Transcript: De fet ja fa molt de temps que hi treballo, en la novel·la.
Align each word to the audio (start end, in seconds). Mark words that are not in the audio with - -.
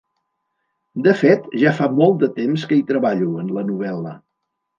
De 1.07 1.13
fet 1.19 1.45
ja 1.63 1.73
fa 1.81 1.89
molt 1.99 2.17
de 2.25 2.31
temps 2.39 2.65
que 2.73 2.79
hi 2.79 2.83
treballo, 2.89 3.29
en 3.45 3.53
la 3.61 3.67
novel·la. 3.71 4.17